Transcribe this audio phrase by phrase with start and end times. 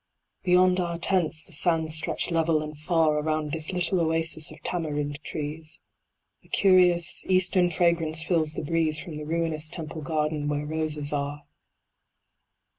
[0.41, 5.19] Beyond our tents the sands stretch level and far, Around this little oasis of Tamarind
[5.23, 5.79] trees.
[6.43, 11.43] A curious, Eastern fragrance fills the breeze From the ruinous Temple garden where roses are.